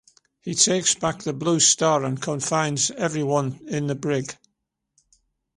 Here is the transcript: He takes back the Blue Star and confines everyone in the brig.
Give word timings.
He 0.41 0.55
takes 0.55 0.95
back 0.95 1.21
the 1.21 1.31
Blue 1.31 1.59
Star 1.59 2.05
and 2.05 2.19
confines 2.19 2.89
everyone 2.89 3.59
in 3.67 3.85
the 3.85 3.93
brig. 3.93 4.35